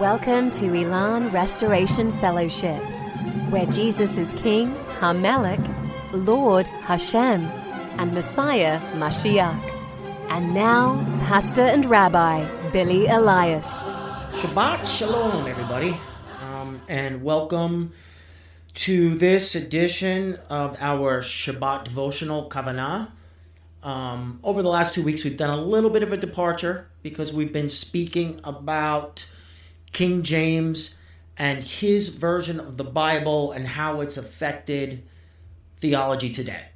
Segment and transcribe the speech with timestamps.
[0.00, 2.80] Welcome to Elan Restoration Fellowship,
[3.50, 5.62] where Jesus is King, Hamelech,
[6.14, 7.42] Lord Hashem,
[7.98, 9.60] and Messiah Mashiach.
[10.30, 10.96] And now,
[11.28, 13.68] Pastor and Rabbi Billy Elias.
[14.40, 15.94] Shabbat Shalom, everybody,
[16.40, 17.92] um, and welcome
[18.76, 23.10] to this edition of our Shabbat devotional Kavanah.
[23.82, 27.34] Um, over the last two weeks, we've done a little bit of a departure because
[27.34, 29.26] we've been speaking about
[29.92, 30.96] King James
[31.36, 35.02] and his version of the Bible and how it's affected
[35.78, 36.66] theology today.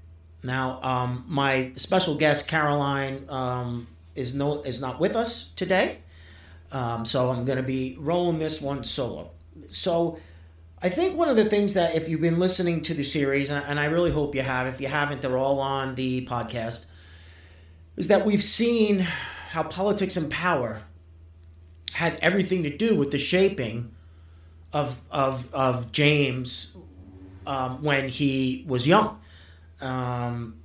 [0.42, 5.98] Now, um, my special guest Caroline um, is no is not with us today,
[6.70, 9.30] um, so I'm going to be rolling this one solo.
[9.68, 10.18] So,
[10.82, 13.80] I think one of the things that if you've been listening to the series, and
[13.80, 16.86] I really hope you have, if you haven't, they're all on the podcast,
[17.96, 20.82] is that we've seen how politics and power
[21.94, 23.92] had everything to do with the shaping
[24.72, 26.74] of of of James
[27.46, 29.20] um, when he was young,
[29.80, 30.56] um,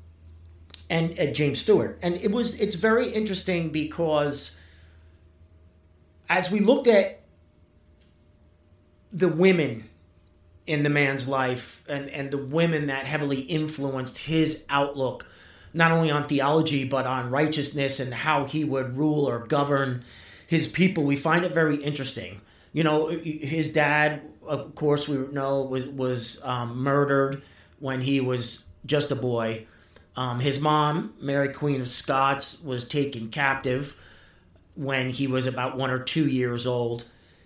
[0.90, 4.58] and James Stewart, and it was it's very interesting because
[6.28, 7.22] as we looked at
[9.14, 9.88] the women
[10.66, 15.28] in the man's life and and the women that heavily influenced his outlook
[15.74, 20.04] not only on theology but on righteousness and how he would rule or govern
[20.50, 22.42] his people, we find it very interesting.
[22.74, 27.44] You know, his dad, of course, we know was was um, murdered
[27.78, 29.68] when he was just a boy.
[30.16, 33.96] Um, his mom, Mary Queen of Scots, was taken captive
[34.74, 37.06] when he was about one or two years old.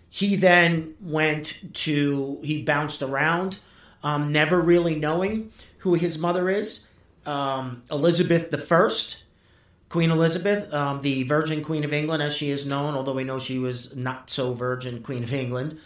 [0.09, 3.59] He then went to he bounced around,
[4.01, 6.85] um, never really knowing who his mother is.
[7.25, 9.22] Um, Elizabeth the First
[9.93, 13.37] Queen Elizabeth, um, the Virgin Queen of England, as she is known, although we know
[13.37, 15.79] she was not so Virgin Queen of England,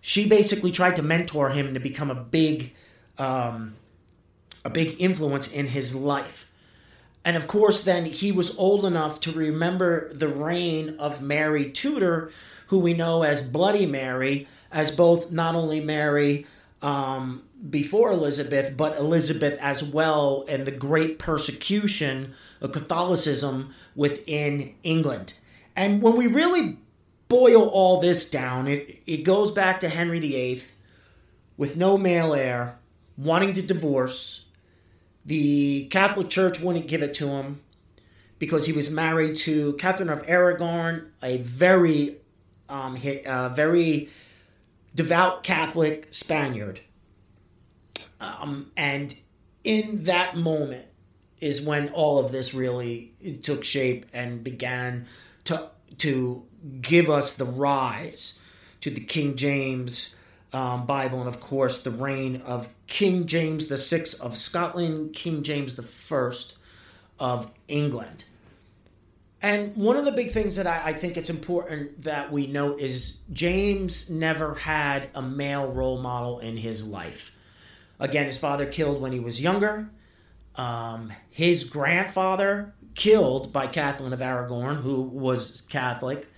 [0.00, 2.72] she basically tried to mentor him to become a big,
[3.18, 3.74] um,
[4.64, 6.50] a big influence in his life.
[7.26, 12.30] And of course, then he was old enough to remember the reign of Mary Tudor,
[12.68, 16.46] who we know as Bloody Mary, as both not only Mary
[16.82, 25.34] um, before Elizabeth, but Elizabeth as well, and the great persecution of Catholicism within England.
[25.76, 26.78] And when we really
[27.28, 30.62] boil all this down, it, it goes back to Henry VIII
[31.56, 32.78] with no male heir,
[33.16, 34.44] wanting to divorce.
[35.24, 37.60] The Catholic Church wouldn't give it to him
[38.40, 42.16] because he was married to Catherine of Aragon, a very,
[42.68, 44.08] um, uh, very
[44.94, 46.80] devout Catholic Spaniard.
[48.20, 49.14] Um, and
[49.64, 50.86] in that moment,
[51.42, 55.06] is when all of this really took shape and began
[55.44, 56.46] to to
[56.80, 58.38] give us the rise
[58.80, 60.14] to the King James
[60.52, 65.42] um, Bible, and of course the reign of King James the Sixth of Scotland, King
[65.42, 66.56] James the First
[67.18, 68.24] of England.
[69.42, 72.78] And one of the big things that I, I, think it's important that we note
[72.78, 77.34] is James never had a male role model in his life.
[77.98, 79.90] Again, his father killed when he was younger.
[80.54, 86.28] Um, his grandfather killed by Catherine of Aragon, who was Catholic,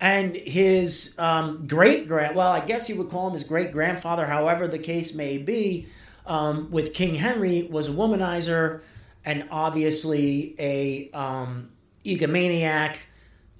[0.00, 4.26] and his um, great grand well, I guess you would call him his great grandfather,
[4.26, 5.88] however the case may be,
[6.24, 8.82] um, with King Henry was a womanizer
[9.24, 11.70] and obviously a um,
[12.04, 12.96] egomaniac.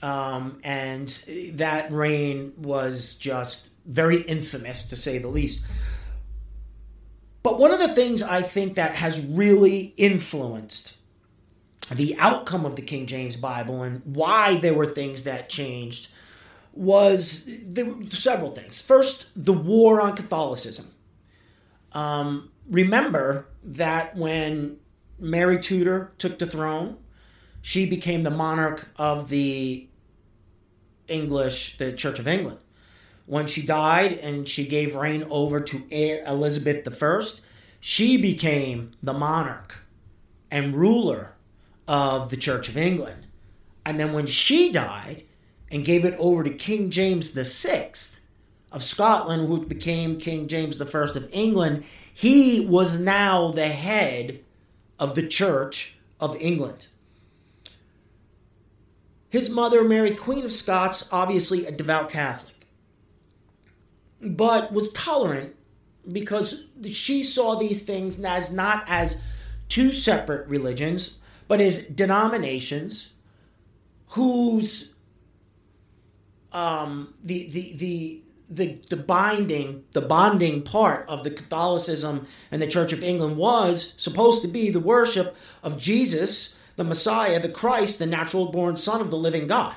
[0.00, 1.08] Um, and
[1.54, 5.64] that reign was just very infamous to say the least.
[7.42, 10.98] But one of the things I think that has really influenced
[11.90, 16.08] the outcome of the King James Bible and why there were things that changed
[16.72, 18.82] was there were several things.
[18.82, 20.92] First, the war on Catholicism.
[21.92, 24.78] Um, remember that when
[25.18, 26.98] Mary Tudor took the throne,
[27.68, 29.86] she became the monarch of the
[31.06, 32.58] English, the Church of England
[33.26, 35.82] when she died and she gave reign over to
[36.26, 37.20] Elizabeth I,
[37.78, 39.84] she became the monarch
[40.50, 41.34] and ruler
[41.86, 43.26] of the Church of England.
[43.84, 45.24] And then when she died
[45.70, 47.90] and gave it over to King James VI
[48.72, 51.84] of Scotland, who became King James I of England,
[52.14, 54.40] he was now the head
[54.98, 56.86] of the Church of England.
[59.30, 62.58] His mother, Mary, Queen of Scots, obviously a devout Catholic
[64.20, 65.54] but was tolerant
[66.10, 69.22] because she saw these things as not as
[69.68, 73.12] two separate religions, but as denominations
[74.10, 74.94] whose
[76.52, 82.66] um, the the the the the binding the bonding part of the Catholicism and the
[82.66, 87.98] Church of England was supposed to be the worship of Jesus, the Messiah, the Christ,
[87.98, 89.74] the natural born Son of the living God.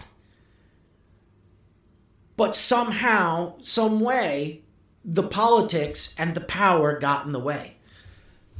[2.37, 4.61] But somehow, some way,
[5.03, 7.77] the politics and the power got in the way.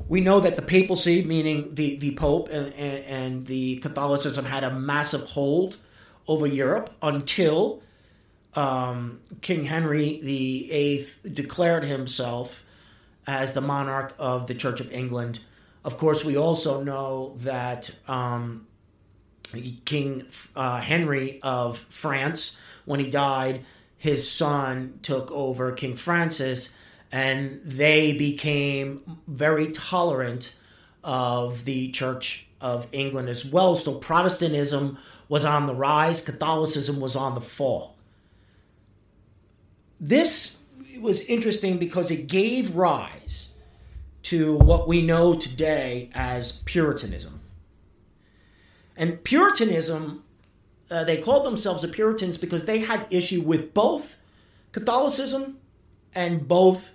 [0.08, 4.64] We know that the papacy, meaning the, the Pope and, and, and the Catholicism, had
[4.64, 5.78] a massive hold
[6.28, 7.84] over Europe until
[8.56, 12.64] um, King Henry VIII declared himself
[13.28, 15.46] as the monarch of the Church of England.
[15.84, 18.68] Of course, we also know that um,
[19.86, 20.26] King
[20.56, 22.56] uh, Henry of France,
[22.86, 23.66] when he died,
[23.98, 26.74] his son took over King Francis,
[27.12, 30.56] and they became very tolerant
[31.04, 33.76] of the Church of England as well.
[33.76, 34.98] So Protestantism
[35.28, 37.96] was on the rise, Catholicism was on the fall.
[40.00, 40.58] This
[41.00, 43.51] was interesting because it gave rise
[44.32, 47.42] to what we know today as Puritanism.
[48.96, 50.24] And Puritanism,
[50.90, 54.16] uh, they called themselves the Puritans because they had issue with both
[54.72, 55.58] Catholicism
[56.16, 56.92] and both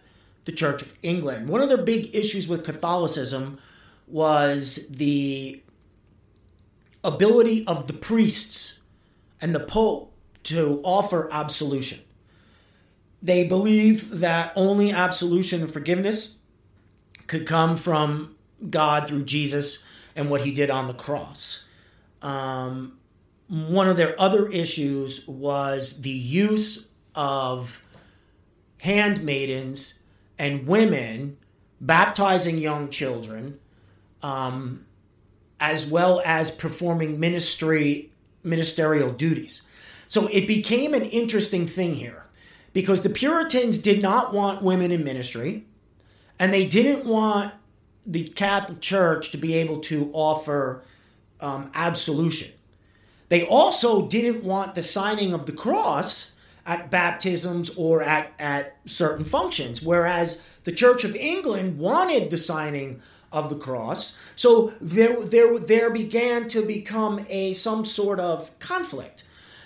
[0.47, 1.50] the Church of England.
[1.50, 3.59] One of their big issues with Catholicism
[4.06, 5.62] was the
[7.05, 8.79] ability of the priests
[9.43, 10.11] and the Pope
[10.44, 11.99] to offer absolution.
[13.21, 16.37] They believe that only absolution and forgiveness
[17.26, 18.37] could come from
[18.70, 19.82] God through Jesus
[20.14, 21.64] and what he did on the cross.
[22.23, 22.99] Um,
[23.49, 27.84] one of their other issues was the use of
[28.78, 29.99] handmaidens
[30.38, 31.37] and women
[31.81, 33.58] baptizing young children,
[34.23, 34.84] um,
[35.61, 38.11] as well as performing ministry
[38.43, 39.62] ministerial duties.
[40.08, 42.25] So it became an interesting thing here
[42.73, 45.64] because the Puritans did not want women in ministry,
[46.38, 47.55] and they didn't want
[48.05, 50.83] the Catholic Church to be able to offer
[51.41, 52.53] um, absolution.
[53.29, 56.33] They also didn't want the signing of the cross
[56.65, 63.00] at baptisms or at, at certain functions, whereas the Church of England wanted the signing
[63.33, 64.17] of the cross.
[64.37, 69.25] So there, there, there began to become a some sort of conflict.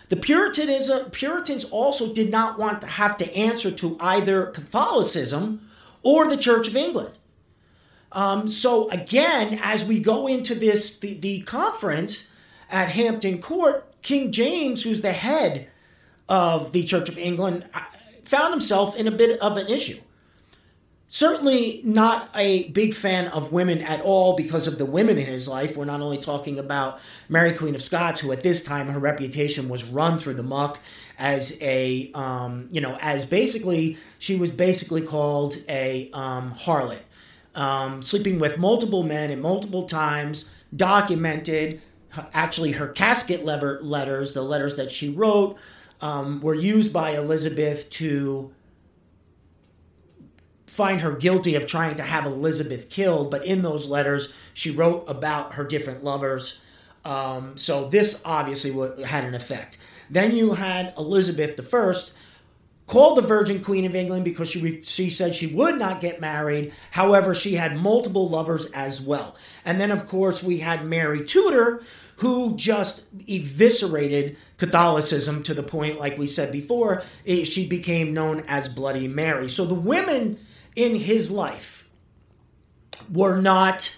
[0.08, 5.69] The Puritanism, Puritans also did not want to have to answer to either Catholicism
[6.02, 7.14] or the Church of England.
[8.12, 12.28] Um, so again, as we go into this the, the conference
[12.70, 15.68] at Hampton Court, King James, who's the head
[16.28, 17.80] of the Church of England, uh,
[18.24, 20.00] found himself in a bit of an issue
[21.12, 25.48] certainly not a big fan of women at all because of the women in his
[25.48, 25.76] life.
[25.76, 29.68] We're not only talking about Mary Queen of Scots, who at this time her reputation
[29.68, 30.78] was run through the muck
[31.18, 37.00] as a, um, you know, as basically she was basically called a um, harlot,
[37.56, 41.82] um, sleeping with multiple men at multiple times, documented.
[42.32, 45.58] Actually, her casket letter letters, the letters that she wrote,
[46.00, 48.52] um, were used by Elizabeth to
[50.80, 55.04] find her guilty of trying to have Elizabeth killed, but in those letters, she wrote
[55.08, 56.58] about her different lovers.
[57.04, 58.72] Um, so this obviously
[59.04, 59.76] had an effect.
[60.08, 61.92] Then you had Elizabeth I,
[62.86, 66.72] called the Virgin Queen of England because she she said she would not get married.
[66.92, 69.36] However, she had multiple lovers as well.
[69.66, 71.82] And then, of course, we had Mary Tudor,
[72.16, 78.66] who just eviscerated Catholicism to the point, like we said before, she became known as
[78.66, 79.50] Bloody Mary.
[79.50, 80.38] So the women
[80.76, 81.88] in his life
[83.10, 83.96] were not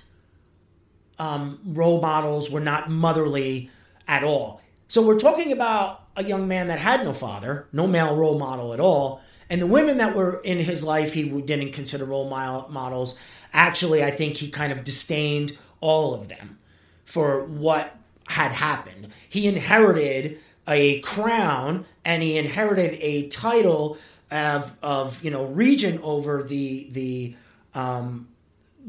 [1.19, 3.71] um, role models, were not motherly
[4.09, 4.61] at all.
[4.89, 8.73] So we're talking about a young man that had no father, no male role model
[8.73, 9.23] at all.
[9.49, 13.19] And the women that were in his life, he didn't consider role models.
[13.53, 16.59] Actually, I think he kind of disdained all of them
[17.05, 17.97] for what
[18.29, 19.09] had happened.
[19.29, 23.99] He inherited a crown and he inherited a title
[24.33, 27.37] of, of you know region over the the
[27.75, 28.29] um,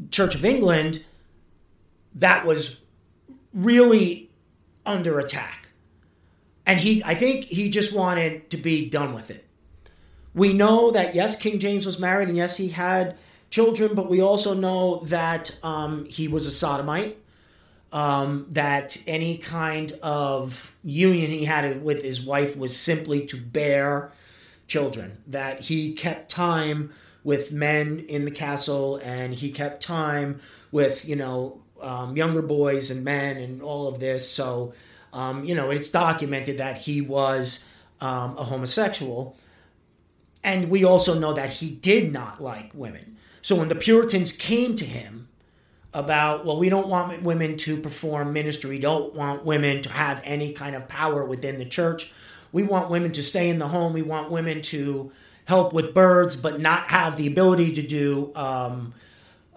[0.09, 1.05] Church of England
[2.15, 2.79] that was
[3.53, 4.29] really
[4.85, 5.69] under attack,
[6.65, 9.45] and he I think he just wanted to be done with it.
[10.33, 13.17] We know that yes, King James was married, and yes, he had
[13.49, 17.17] children, but we also know that um, he was a sodomite.
[17.91, 24.11] Um, that any kind of union he had with his wife was simply to bear
[24.67, 26.91] children, that he kept time
[27.23, 30.39] with men in the castle and he kept time
[30.71, 34.29] with, you know, um, younger boys and men and all of this.
[34.29, 34.73] So,
[35.11, 37.65] um, you know, it's documented that he was
[38.01, 39.37] um, a homosexual.
[40.43, 43.17] And we also know that he did not like women.
[43.41, 45.27] So when the Puritans came to him
[45.93, 50.53] about, well, we don't want women to perform ministry, don't want women to have any
[50.53, 52.11] kind of power within the church.
[52.53, 53.91] We want women to stay in the home.
[53.91, 55.11] We want women to
[55.45, 58.93] help with births, but not have the ability to do um,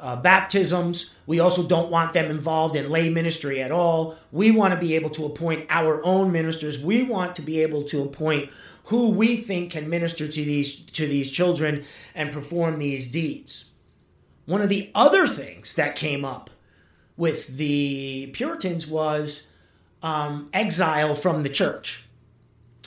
[0.01, 1.13] uh, baptisms.
[1.27, 4.17] We also don't want them involved in lay ministry at all.
[4.33, 6.83] We want to be able to appoint our own ministers.
[6.83, 8.51] We want to be able to appoint
[8.87, 11.85] who we think can minister to these to these children
[12.15, 13.67] and perform these deeds.
[14.47, 16.51] One of the other things that came up
[17.17, 19.49] with the Puritans was
[20.03, 22.06] um, exile from the church.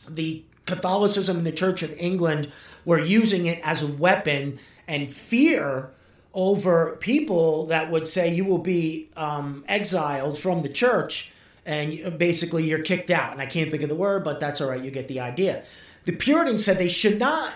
[0.10, 2.51] The Catholicism and the Church of England
[2.86, 5.92] were using it as a weapon and fear
[6.34, 11.32] over people that would say you will be um, exiled from the church
[11.66, 13.32] and basically you're kicked out.
[13.32, 14.82] And I can't think of the word, but that's all right.
[14.82, 15.63] You get the idea.
[16.06, 17.54] The Puritans said they should not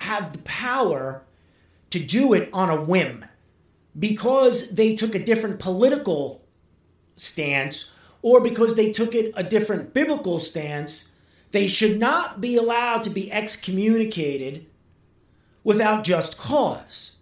[0.00, 1.22] have the power
[1.90, 3.24] to do it on a whim
[3.98, 6.44] because they took a different political
[7.16, 7.90] stance
[8.22, 11.08] or because they took it a different biblical stance
[11.50, 14.66] they should not be allowed to be excommunicated
[15.64, 17.16] without just cause.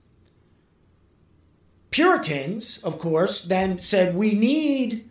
[1.90, 5.08] Puritans, of course, then said we need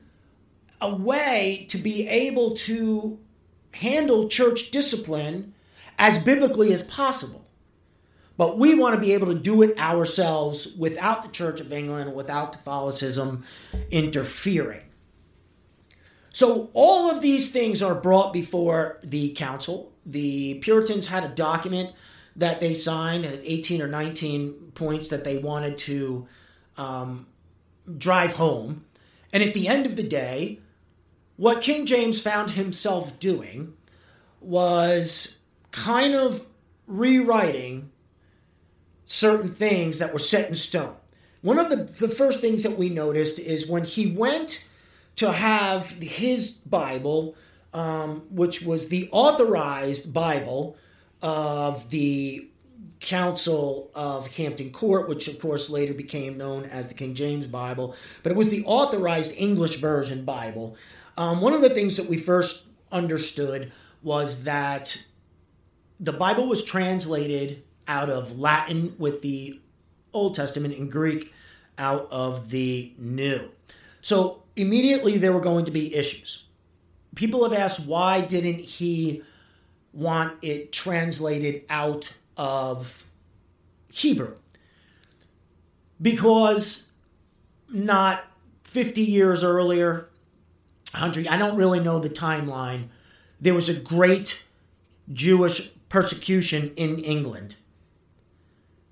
[0.82, 3.18] a way to be able to
[3.72, 5.54] handle church discipline
[5.98, 7.46] as biblically as possible.
[8.38, 12.14] But we want to be able to do it ourselves without the Church of England,
[12.14, 13.46] without Catholicism
[13.92, 14.85] interfering.
[16.36, 19.94] So all of these things are brought before the council.
[20.06, 21.96] The Puritans had a document
[22.36, 26.28] that they signed at 18 or 19 points that they wanted to
[26.76, 27.28] um,
[27.98, 28.84] drive home.
[29.32, 30.60] And at the end of the day,
[31.38, 33.74] what King James found himself doing
[34.42, 35.38] was
[35.72, 36.46] kind of
[36.86, 37.92] rewriting
[39.06, 40.98] certain things that were set in stone.
[41.42, 44.68] One of the, the first things that we noticed is when he went
[45.18, 47.36] to have his Bible,
[47.74, 50.78] um, which was the authorized Bible
[51.22, 52.48] of the
[53.00, 57.96] Council of Hampton Court, which of course later became known as the King James Bible,
[58.24, 60.76] but it was the authorized English version Bible.
[61.18, 65.04] Um, one of the things that we first understood was that
[66.00, 69.60] the Bible was translated out of Latin with the
[70.14, 71.34] Old Testament and Greek
[71.78, 73.50] out of the New.
[74.06, 76.46] So immediately there were going to be issues.
[77.16, 79.24] People have asked why didn't he
[79.94, 83.08] want it translated out of
[83.92, 84.36] Hebrew?
[86.00, 86.90] Because
[87.68, 88.26] not
[88.66, 90.08] 50 years earlier,
[90.92, 92.90] 100, I don't really know the timeline,
[93.42, 94.44] there was a great
[95.12, 97.56] Jewish persecution in England.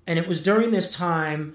[0.08, 1.54] And it was during this time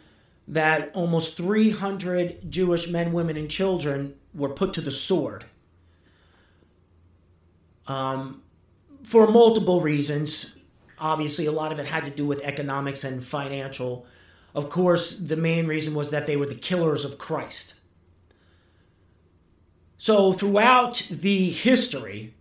[0.50, 5.46] that almost 300 Jewish men, women, and children were put to the sword
[7.88, 8.42] um,
[9.04, 10.56] for multiple reasons.
[10.98, 14.08] Obviously, a lot of it had to do with economics and financial.
[14.56, 17.76] Of course, the main reason was that they were the killers of Christ.
[20.00, 22.34] So, throughout the history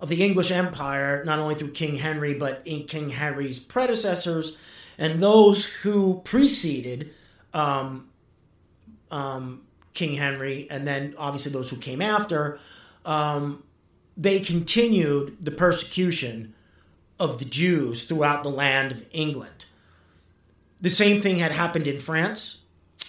[0.00, 4.56] of the English Empire, not only through King Henry, but in King Henry's predecessors
[4.96, 7.10] and those who preceded
[7.56, 8.08] um,
[9.10, 9.62] um,
[9.94, 12.58] King Henry, and then obviously those who came after,
[13.06, 13.64] um,
[14.16, 16.54] they continued the persecution
[17.18, 19.64] of the Jews throughout the land of England.
[20.82, 22.58] The same thing had happened in France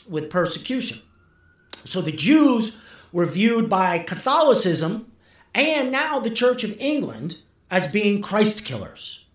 [0.08, 1.02] with persecution.
[1.84, 2.78] So the Jews
[3.12, 5.12] were viewed by Catholicism
[5.54, 9.26] and now the Church of England as being Christ killers.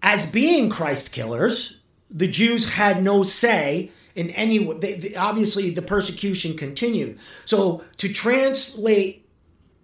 [0.00, 1.75] As being Christ killers,
[2.10, 5.14] the Jews had no say in any way.
[5.16, 7.18] Obviously, the persecution continued.
[7.44, 9.28] So to translate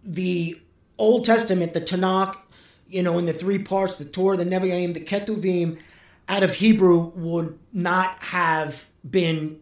[0.04, 0.60] the
[0.98, 2.36] Old Testament, the Tanakh,
[2.88, 5.78] you know, in the three parts, the Torah, the Nevi'im, the Ketuvim,
[6.28, 9.60] out of Hebrew would not have been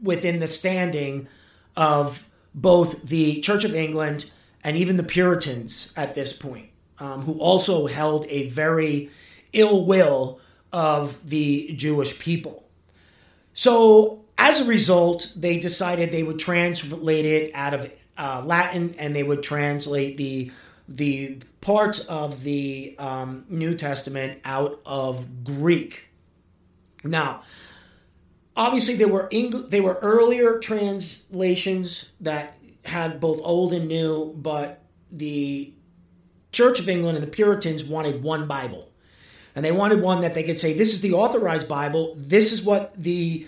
[0.00, 1.28] within the standing
[1.76, 4.30] of both the Church of England
[4.64, 9.10] and even the Puritans at this point, um, who also held a very
[9.52, 10.40] ill will
[10.72, 12.64] of the Jewish people.
[13.54, 19.14] So, as a result, they decided they would translate it out of uh, Latin and
[19.14, 20.50] they would translate the
[20.88, 26.08] the parts of the um, New Testament out of Greek.
[27.04, 27.42] Now,
[28.56, 34.82] obviously, there were Eng- there were earlier translations that had both old and new, but
[35.10, 35.72] the
[36.50, 38.91] Church of England and the Puritans wanted one Bible.
[39.54, 42.14] And they wanted one that they could say, this is the authorized Bible.
[42.16, 43.46] This is what the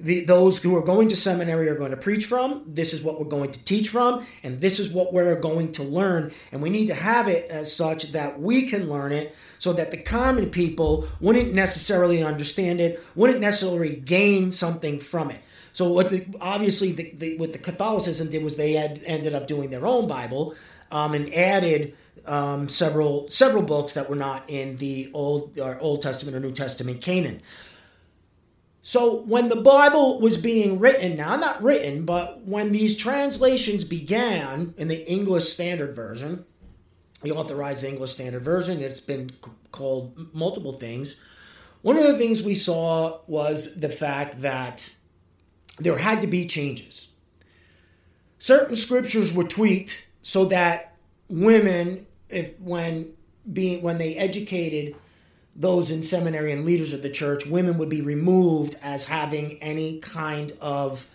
[0.00, 2.64] the, those who are going to seminary are going to preach from.
[2.66, 5.82] This is what we're going to teach from, and this is what we're going to
[5.82, 6.32] learn.
[6.52, 9.90] And we need to have it as such that we can learn it so that
[9.90, 15.40] the common people wouldn't necessarily understand it, wouldn't necessarily gain something from it.
[15.72, 19.48] So what the, obviously the, the, what the Catholicism did was they had ended up
[19.48, 20.54] doing their own Bible
[20.94, 26.00] um, and added um, several several books that were not in the old or Old
[26.00, 27.42] Testament or New Testament canon.
[28.80, 34.74] So when the Bible was being written, now not written, but when these translations began
[34.76, 36.44] in the English Standard Version,
[37.22, 39.32] the authorized English Standard Version, it's been
[39.72, 41.20] called multiple things.
[41.80, 44.94] One of the things we saw was the fact that
[45.78, 47.10] there had to be changes.
[48.38, 50.96] Certain scriptures were tweaked so that
[51.28, 53.12] women, if when
[53.52, 54.96] being when they educated
[55.54, 60.00] those in seminary and leaders of the church, women would be removed as having any
[60.00, 61.06] kind of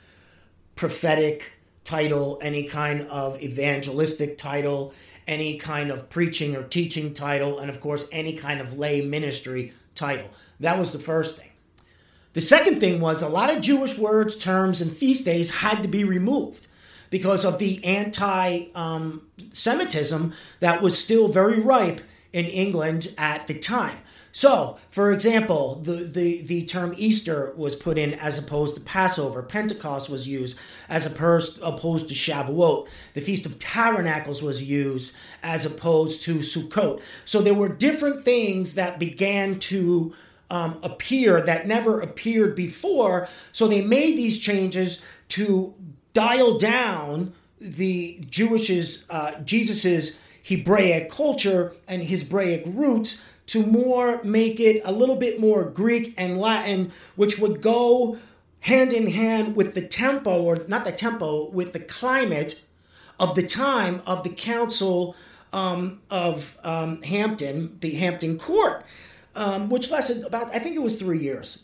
[0.76, 4.94] prophetic title, any kind of evangelistic title,
[5.28, 9.74] any kind of preaching or teaching title, and of course, any kind of lay ministry
[9.96, 10.30] title.
[10.60, 11.50] That was the first thing.
[12.34, 15.90] The second thing was a lot of Jewish words, terms, and feast days had to
[15.90, 16.68] be removed
[17.10, 22.02] because of the anti um, Semitism that was still very ripe
[22.34, 23.98] in England at the time.
[24.32, 29.42] So, for example, the, the, the term Easter was put in as opposed to Passover.
[29.42, 32.88] Pentecost was used as opposed, opposed to Shavuot.
[33.14, 37.02] The Feast of Tabernacles was used as opposed to Sukkot.
[37.26, 40.14] So there were different things that began to
[40.52, 43.28] um, appear that never appeared before.
[43.52, 45.74] So they made these changes to
[46.14, 54.82] dial down the Jewish's uh, Jesus's Hebraic culture and Hebraic roots to more make it
[54.86, 58.18] a little bit more Greek and Latin, which would go
[58.62, 62.64] hand in hand with the tempo, or not the tempo, with the climate
[63.20, 65.16] of the time of the Council
[65.52, 68.86] um, of um, Hampton, the Hampton Court,
[69.36, 71.64] um, which lasted about, I think it was three years.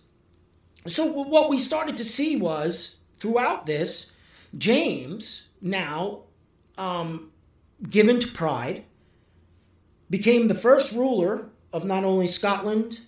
[0.88, 4.12] So, what we started to see was throughout this,
[4.58, 6.22] James, now
[6.78, 7.32] um,
[7.90, 8.84] given to pride,
[10.10, 13.02] became the first ruler of not only Scotland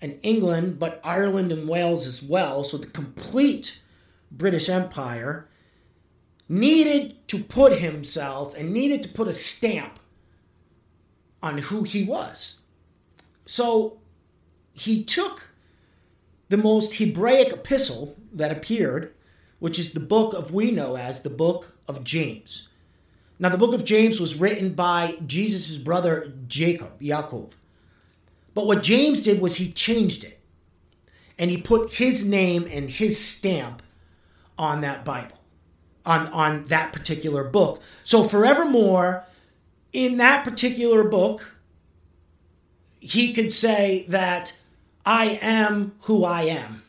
[0.00, 2.64] and England, but Ireland and Wales as well.
[2.64, 3.80] So the complete
[4.30, 5.48] British Empire
[6.48, 9.98] needed to put himself and needed to put a stamp
[11.42, 12.60] on who he was.
[13.44, 13.98] So
[14.72, 15.48] he took
[16.48, 19.14] the most Hebraic epistle that appeared,
[19.58, 22.68] which is the book of we know as the book of James.
[23.38, 27.52] Now, the book of James was written by Jesus' brother Jacob, Yaakov.
[28.54, 30.40] But what James did was he changed it.
[31.38, 33.82] And he put his name and his stamp
[34.58, 35.38] on that Bible,
[36.04, 37.80] on, on that particular book.
[38.02, 39.24] So, forevermore,
[39.92, 41.54] in that particular book,
[42.98, 44.60] he could say that
[45.06, 46.82] I am who I am.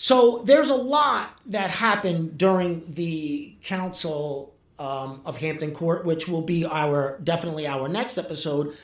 [0.00, 6.42] So there's a lot that happened during the Council um, of Hampton Court, which will
[6.42, 8.76] be our definitely our next episode.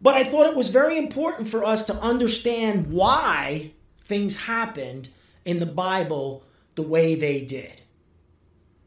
[0.00, 3.72] But I thought it was very important for us to understand why
[4.04, 5.10] things happened
[5.44, 6.42] in the Bible
[6.74, 7.82] the way they did.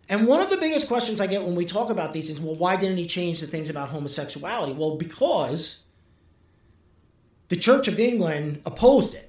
[0.10, 2.56] And one of the biggest questions I get when we talk about these is well,
[2.56, 4.74] why didn't he change the things about homosexuality?
[4.74, 5.82] Well, because
[7.50, 9.29] the Church of England opposed it.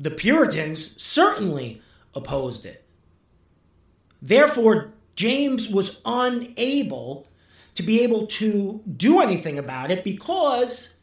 [0.00, 1.82] The Puritans certainly
[2.14, 2.84] opposed it.
[4.22, 7.26] Therefore, James was unable
[7.74, 10.94] to be able to do anything about it because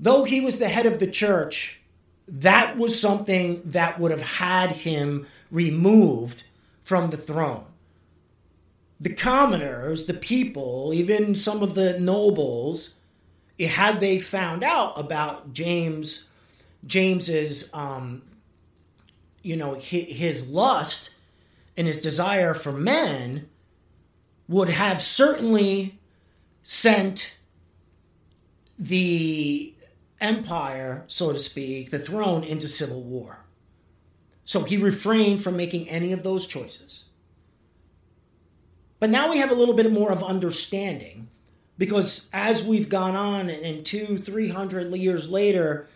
[0.00, 1.82] though he was the head of the church,
[2.26, 6.44] that was something that would have had him removed
[6.80, 7.66] from the throne.
[8.98, 12.94] The commoners, the people, even some of the nobles,
[13.60, 16.24] had they found out about James,
[16.86, 18.22] James's, um,
[19.42, 21.14] you know, his lust
[21.76, 23.48] and his desire for men,
[24.48, 25.98] would have certainly
[26.62, 27.38] sent
[28.78, 29.74] the
[30.20, 33.38] empire, so to speak, the throne, into civil war.
[34.44, 37.04] So he refrained from making any of those choices.
[39.00, 41.28] But now we have a little bit more of understanding
[41.78, 45.88] because as we've gone on and two, three hundred years later,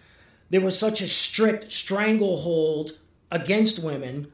[0.50, 2.98] there was such a strict stranglehold
[3.30, 4.32] against women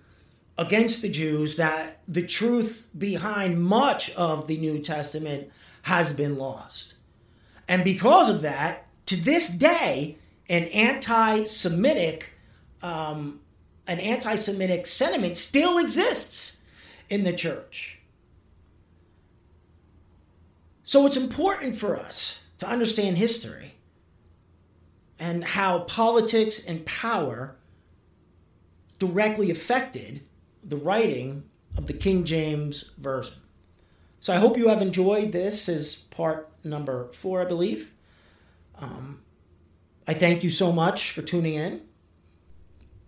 [0.59, 5.51] against the Jews that the truth behind much of the New Testament
[5.83, 6.95] has been lost.
[7.67, 12.35] And because of that, to this day, an anti-Semitic
[12.83, 13.41] um,
[13.87, 16.59] an anti-Semitic sentiment still exists
[17.09, 18.01] in the church.
[20.85, 23.72] So it's important for us to understand history
[25.23, 27.55] and how politics and power
[28.99, 30.21] directly affected
[30.65, 31.45] the writing
[31.77, 33.37] of the King James Version.
[34.19, 37.93] So I hope you have enjoyed this as part number four, I believe.
[38.81, 39.21] Um,
[40.09, 41.83] I thank you so much for tuning in.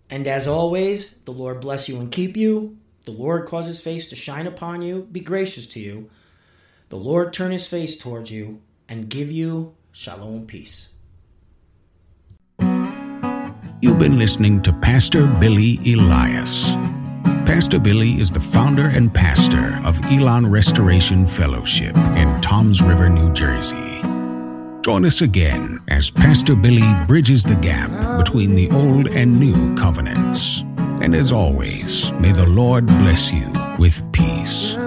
[0.09, 2.77] And as always, the Lord bless you and keep you.
[3.03, 6.09] The Lord cause his face to shine upon you, be gracious to you.
[6.87, 10.91] The Lord turn his face towards you and give you shalom peace.
[13.85, 16.73] You've been listening to Pastor Billy Elias.
[17.45, 23.31] Pastor Billy is the founder and pastor of Elon Restoration Fellowship in Toms River, New
[23.33, 24.01] Jersey.
[24.81, 30.61] Join us again as Pastor Billy bridges the gap between the old and new covenants.
[31.03, 34.77] And as always, may the Lord bless you with peace.